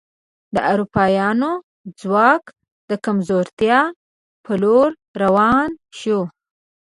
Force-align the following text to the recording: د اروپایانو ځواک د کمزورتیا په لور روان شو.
د 0.55 0.57
اروپایانو 0.71 1.51
ځواک 1.99 2.43
د 2.89 2.91
کمزورتیا 3.05 3.79
په 4.45 4.51
لور 4.61 4.89
روان 5.23 5.69
شو. 5.99 6.19